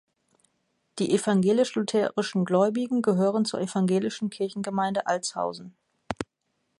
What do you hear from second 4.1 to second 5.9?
Kirchengemeinde Altshausen.